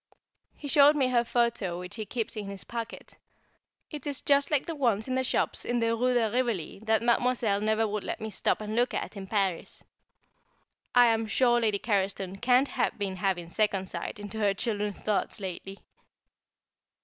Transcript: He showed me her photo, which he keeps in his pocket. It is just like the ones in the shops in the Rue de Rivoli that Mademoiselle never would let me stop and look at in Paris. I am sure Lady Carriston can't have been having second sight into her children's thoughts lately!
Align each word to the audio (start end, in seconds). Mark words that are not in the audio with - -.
He 0.55 0.67
showed 0.67 0.95
me 0.95 1.09
her 1.09 1.23
photo, 1.23 1.77
which 1.77 1.93
he 1.95 2.07
keeps 2.07 2.35
in 2.35 2.47
his 2.49 2.63
pocket. 2.63 3.19
It 3.91 4.07
is 4.07 4.23
just 4.23 4.49
like 4.49 4.65
the 4.65 4.73
ones 4.73 5.07
in 5.07 5.13
the 5.13 5.23
shops 5.23 5.63
in 5.63 5.77
the 5.77 5.95
Rue 5.95 6.15
de 6.15 6.27
Rivoli 6.31 6.79
that 6.85 7.03
Mademoiselle 7.03 7.61
never 7.61 7.87
would 7.87 8.03
let 8.03 8.19
me 8.19 8.31
stop 8.31 8.61
and 8.61 8.75
look 8.75 8.95
at 8.95 9.15
in 9.15 9.27
Paris. 9.27 9.83
I 10.95 11.05
am 11.05 11.27
sure 11.27 11.61
Lady 11.61 11.77
Carriston 11.77 12.41
can't 12.41 12.69
have 12.69 12.97
been 12.97 13.17
having 13.17 13.51
second 13.51 13.89
sight 13.89 14.19
into 14.19 14.39
her 14.39 14.55
children's 14.55 15.03
thoughts 15.03 15.39
lately! 15.39 15.77